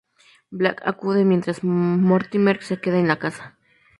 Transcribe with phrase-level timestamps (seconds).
[0.49, 3.59] Blake acude, mientras Mortimer se queda en la casa.